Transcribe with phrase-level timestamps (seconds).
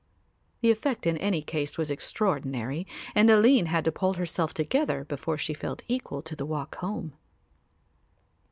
[0.61, 5.37] The effect in any case was extraordinary and Aline had to pull herself together before
[5.37, 7.13] she felt equal to the walk home.